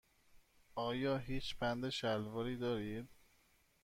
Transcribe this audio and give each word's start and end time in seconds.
آیا 0.75 1.17
هیچ 1.17 1.57
بند 1.59 1.89
شلواری 1.89 2.57
دارید؟ 2.57 3.09